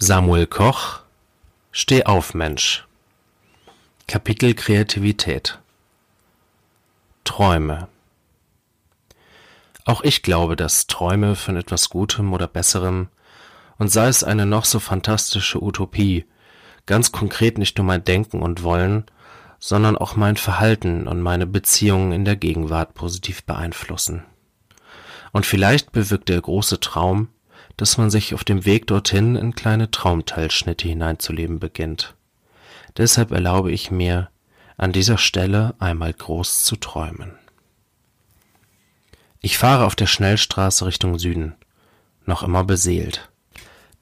[0.00, 1.00] Samuel Koch
[1.72, 2.86] Steh auf, Mensch.
[4.06, 5.58] Kapitel Kreativität.
[7.24, 7.88] Träume.
[9.84, 13.08] Auch ich glaube, dass Träume von etwas Gutem oder Besserem,
[13.78, 16.26] und sei es eine noch so fantastische Utopie,
[16.86, 19.04] ganz konkret nicht nur mein Denken und Wollen,
[19.58, 24.22] sondern auch mein Verhalten und meine Beziehungen in der Gegenwart positiv beeinflussen.
[25.32, 27.30] Und vielleicht bewirkt der große Traum,
[27.78, 32.14] dass man sich auf dem Weg dorthin in kleine Traumteilschnitte hineinzuleben beginnt.
[32.96, 34.28] Deshalb erlaube ich mir,
[34.76, 37.38] an dieser Stelle einmal groß zu träumen.
[39.40, 41.54] Ich fahre auf der Schnellstraße Richtung Süden,
[42.26, 43.30] noch immer beseelt.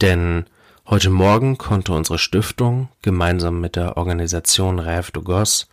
[0.00, 0.46] Denn
[0.86, 5.66] heute Morgen konnte unsere Stiftung gemeinsam mit der Organisation Rêve de Gosse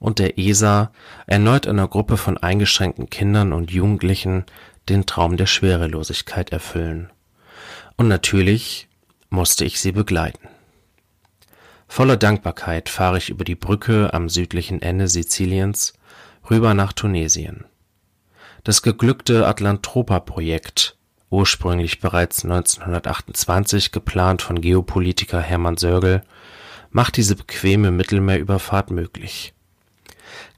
[0.00, 0.90] und der ESA
[1.26, 4.44] erneut einer Gruppe von eingeschränkten Kindern und Jugendlichen
[4.88, 7.12] den Traum der Schwerelosigkeit erfüllen
[7.96, 8.88] und natürlich
[9.30, 10.48] musste ich sie begleiten.
[11.88, 15.94] Voller Dankbarkeit fahre ich über die Brücke am südlichen Ende Siziliens
[16.50, 17.64] rüber nach Tunesien.
[18.64, 20.96] Das geglückte Atlantropa-Projekt,
[21.30, 26.22] ursprünglich bereits 1928 geplant von Geopolitiker Hermann Sörgel,
[26.90, 29.54] macht diese bequeme Mittelmeerüberfahrt möglich.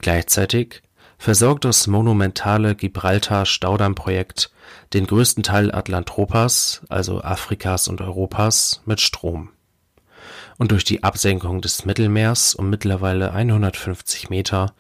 [0.01, 0.83] Gleichzeitig
[1.19, 4.51] versorgt das monumentale Gibraltar-Staudammprojekt
[4.95, 9.51] den größten Teil Atlantropas, also Afrikas und Europas, mit Strom.
[10.57, 14.75] Und durch die Absenkung des Mittelmeers um mittlerweile 150 Meter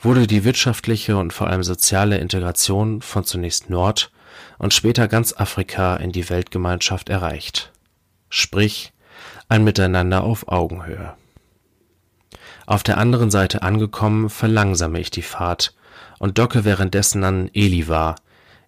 [0.00, 4.12] wurde die wirtschaftliche und vor allem soziale Integration von zunächst Nord
[4.58, 7.72] und später ganz Afrika in die Weltgemeinschaft erreicht.
[8.28, 8.92] Sprich,
[9.48, 11.14] ein Miteinander auf Augenhöhe.
[12.66, 15.74] Auf der anderen Seite angekommen, verlangsame ich die Fahrt
[16.18, 18.16] und docke währenddessen an Eliva,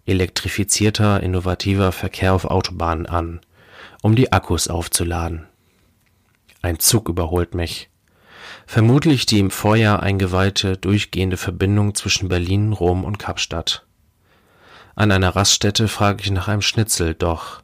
[0.05, 3.41] elektrifizierter, innovativer Verkehr auf Autobahnen an,
[4.01, 5.47] um die Akkus aufzuladen.
[6.61, 7.89] Ein Zug überholt mich.
[8.65, 13.85] Vermutlich die im Vorjahr eingeweihte durchgehende Verbindung zwischen Berlin, Rom und Kapstadt.
[14.95, 17.61] An einer Raststätte frage ich nach einem Schnitzel, doch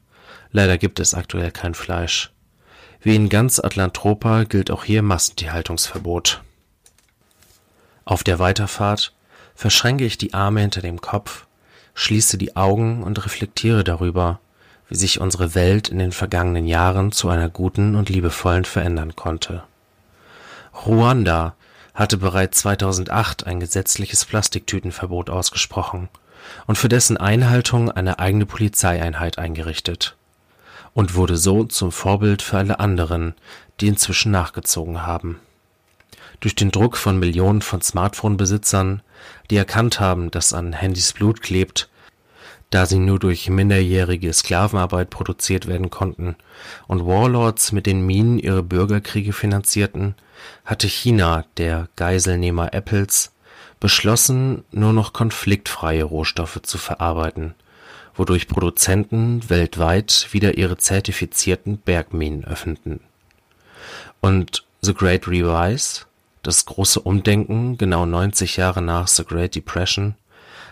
[0.51, 2.31] leider gibt es aktuell kein Fleisch.
[3.01, 6.41] Wie in ganz Atlantropa gilt auch hier Massentierhaltungsverbot.
[8.05, 9.13] Auf der Weiterfahrt
[9.55, 11.45] verschränke ich die Arme hinter dem Kopf,
[11.93, 14.39] schließe die Augen und reflektiere darüber,
[14.89, 19.63] wie sich unsere Welt in den vergangenen Jahren zu einer guten und liebevollen verändern konnte.
[20.85, 21.55] Ruanda
[21.93, 26.09] hatte bereits 2008 ein gesetzliches Plastiktütenverbot ausgesprochen
[26.65, 30.15] und für dessen Einhaltung eine eigene Polizeieinheit eingerichtet
[30.93, 33.35] und wurde so zum Vorbild für alle anderen,
[33.79, 35.39] die inzwischen nachgezogen haben
[36.43, 39.01] durch den Druck von Millionen von Smartphone-Besitzern,
[39.49, 41.89] die erkannt haben, dass an Handys Blut klebt,
[42.69, 46.35] da sie nur durch minderjährige Sklavenarbeit produziert werden konnten
[46.85, 50.15] und Warlords mit den Minen ihre Bürgerkriege finanzierten,
[50.65, 53.31] hatte China, der Geiselnehmer Apples,
[53.79, 57.55] beschlossen, nur noch konfliktfreie Rohstoffe zu verarbeiten,
[58.15, 62.99] wodurch Produzenten weltweit wieder ihre zertifizierten Bergminen öffneten.
[64.19, 66.01] Und The Great Revise
[66.43, 70.15] das große Umdenken, genau 90 Jahre nach The Great Depression,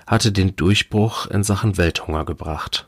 [0.06, 2.88] hatte den Durchbruch in Sachen Welthunger gebracht.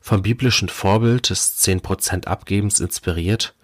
[0.00, 3.54] Vom biblischen Vorbild des 10% Abgebens inspiriert,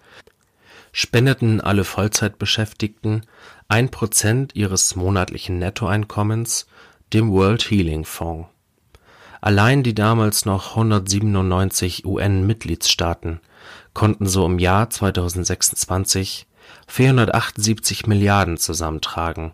[0.91, 3.25] spendeten alle Vollzeitbeschäftigten
[3.69, 6.67] 1% ihres monatlichen Nettoeinkommens
[7.13, 8.49] dem World Healing Fonds.
[9.39, 13.39] Allein die damals noch 197 UN-Mitgliedstaaten
[13.93, 16.47] konnten so im Jahr 2026
[16.87, 19.53] 478 Milliarden zusammentragen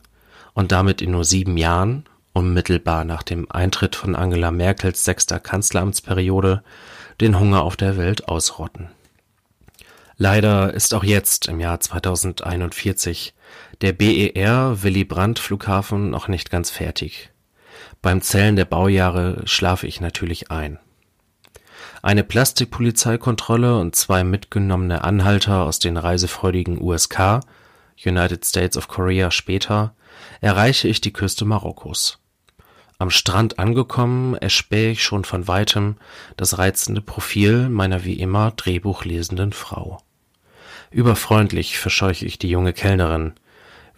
[0.54, 6.64] und damit in nur sieben Jahren, unmittelbar nach dem Eintritt von Angela Merkels sechster Kanzleramtsperiode,
[7.22, 8.90] den Hunger auf der Welt ausrotten.
[10.18, 13.34] Leider ist auch jetzt im Jahr 2041
[13.82, 17.30] der BER Willy Brandt Flughafen noch nicht ganz fertig.
[18.02, 20.80] Beim Zählen der Baujahre schlafe ich natürlich ein
[22.02, 27.42] eine Plastikpolizeikontrolle und zwei mitgenommene Anhalter aus den reisefreudigen USK
[28.06, 29.96] (United States of Korea) später
[30.42, 32.20] erreiche ich die Küste Marokkos.
[33.00, 35.98] Am Strand angekommen, erspähe ich schon von weitem
[36.36, 40.02] das reizende Profil meiner wie immer drehbuchlesenden Frau.
[40.90, 43.34] Überfreundlich verscheuche ich die junge Kellnerin,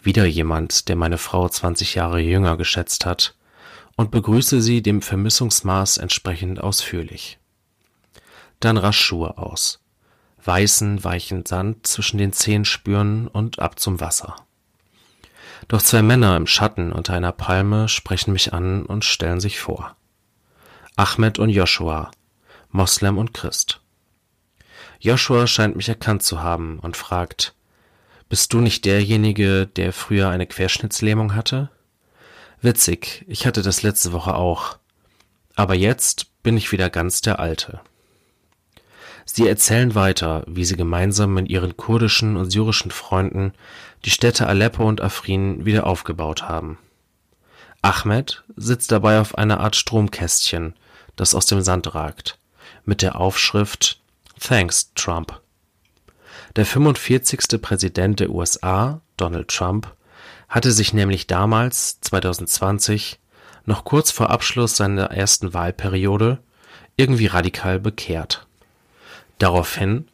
[0.02, 3.34] wieder jemand, der meine Frau 20 Jahre jünger geschätzt hat,
[3.96, 7.39] und begrüße sie dem Vermissungsmaß entsprechend ausführlich
[8.60, 9.80] dann rasch Schuhe aus,
[10.44, 14.36] weißen, weichen Sand zwischen den Zehen spüren und ab zum Wasser.
[15.68, 19.96] Doch zwei Männer im Schatten unter einer Palme sprechen mich an und stellen sich vor.
[20.96, 22.10] Ahmed und Joshua,
[22.70, 23.80] Moslem und Christ.
[25.00, 27.54] Joshua scheint mich erkannt zu haben und fragt,
[28.28, 31.70] bist du nicht derjenige, der früher eine Querschnittslähmung hatte?
[32.62, 34.78] Witzig, ich hatte das letzte Woche auch.
[35.56, 37.80] Aber jetzt bin ich wieder ganz der Alte.
[39.32, 43.52] Sie erzählen weiter, wie sie gemeinsam mit ihren kurdischen und syrischen Freunden
[44.04, 46.78] die Städte Aleppo und Afrin wieder aufgebaut haben.
[47.80, 50.74] Ahmed sitzt dabei auf einer Art Stromkästchen,
[51.14, 52.38] das aus dem Sand ragt,
[52.84, 54.00] mit der Aufschrift
[54.40, 55.40] Thanks, Trump.
[56.56, 57.62] Der 45.
[57.62, 59.94] Präsident der USA, Donald Trump,
[60.48, 63.20] hatte sich nämlich damals, 2020,
[63.64, 66.42] noch kurz vor Abschluss seiner ersten Wahlperiode,
[66.96, 68.48] irgendwie radikal bekehrt.
[69.40, 70.06] Daraufhin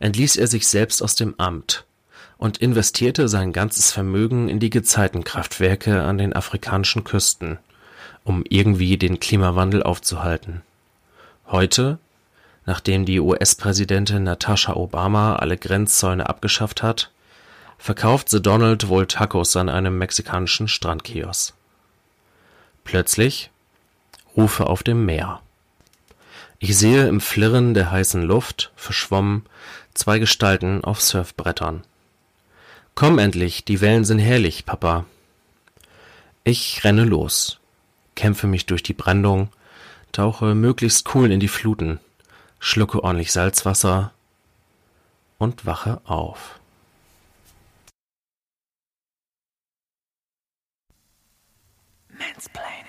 [0.00, 1.86] entließ er sich selbst aus dem Amt
[2.36, 7.58] und investierte sein ganzes Vermögen in die Gezeitenkraftwerke an den afrikanischen Küsten,
[8.24, 10.62] um irgendwie den Klimawandel aufzuhalten.
[11.46, 11.98] Heute,
[12.66, 17.12] nachdem die US-Präsidentin Natascha Obama alle Grenzzäune abgeschafft hat,
[17.78, 21.54] verkauft The Donald wohl Tacos an einem mexikanischen Strandkiosk.
[22.82, 23.50] Plötzlich
[24.36, 25.40] Rufe auf dem Meer.
[26.64, 29.44] Ich sehe im Flirren der heißen Luft, verschwommen,
[29.94, 31.82] zwei Gestalten auf Surfbrettern.
[32.94, 35.04] Komm endlich, die Wellen sind herrlich, Papa.
[36.44, 37.58] Ich renne los,
[38.14, 39.48] kämpfe mich durch die Brandung,
[40.12, 41.98] tauche möglichst cool in die Fluten,
[42.60, 44.12] schlucke ordentlich Salzwasser
[45.38, 46.60] und wache auf.
[52.08, 52.81] Mansplain.